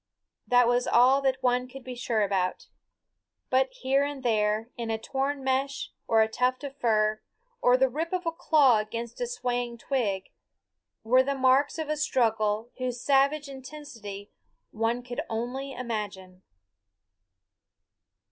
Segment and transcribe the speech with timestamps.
[0.47, 2.65] That was all that one could be sure about.
[3.51, 7.21] But here and there, in a torn mesh, or a tuft of fur,
[7.61, 10.31] or the rip of a claw against a swaying twig,
[11.03, 14.31] were the marks of a struggle whose savage intensity
[14.71, 16.41] one could only imagine.